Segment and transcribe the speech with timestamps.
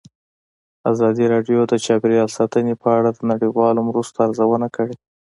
[0.91, 4.95] ازادي راډیو د چاپیریال ساتنه په اړه د نړیوالو مرستو ارزونه کړې.